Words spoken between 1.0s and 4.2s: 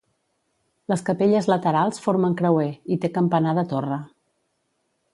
capelles laterals formen creuer, i té campanar de torre.